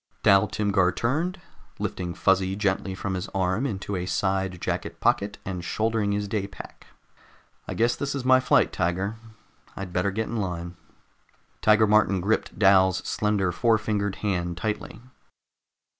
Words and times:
Dal 0.23 0.47
Timgar 0.47 0.91
turned, 0.91 1.39
lifting 1.77 2.15
Fuzzy 2.15 2.55
gently 2.55 2.95
from 2.95 3.13
his 3.13 3.27
arm 3.35 3.67
into 3.67 3.95
a 3.95 4.07
side 4.07 4.59
jacket 4.59 4.99
pocket 4.99 5.37
and 5.45 5.63
shouldering 5.63 6.11
his 6.11 6.27
day 6.27 6.47
pack. 6.47 6.87
"I 7.67 7.75
guess 7.75 7.95
this 7.95 8.15
is 8.15 8.25
my 8.25 8.39
flight, 8.39 8.73
Tiger. 8.73 9.17
I'd 9.75 9.93
better 9.93 10.09
get 10.09 10.25
in 10.27 10.37
line." 10.37 10.75
Tiger 11.61 11.85
Martin 11.85 12.19
gripped 12.19 12.57
Dal's 12.57 13.07
slender 13.07 13.51
four 13.51 13.77
fingered 13.77 14.15
hand 14.25 14.57
tightly. 14.57 14.99